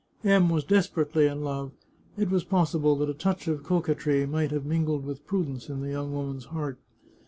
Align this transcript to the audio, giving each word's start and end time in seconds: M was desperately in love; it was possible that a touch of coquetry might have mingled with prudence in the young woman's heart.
M 0.23 0.49
was 0.49 0.63
desperately 0.63 1.27
in 1.27 1.43
love; 1.43 1.73
it 2.17 2.31
was 2.31 2.43
possible 2.43 2.95
that 2.95 3.09
a 3.11 3.13
touch 3.13 3.47
of 3.47 3.61
coquetry 3.61 4.25
might 4.25 4.49
have 4.49 4.65
mingled 4.65 5.05
with 5.05 5.27
prudence 5.27 5.69
in 5.69 5.81
the 5.81 5.91
young 5.91 6.11
woman's 6.11 6.45
heart. 6.45 6.79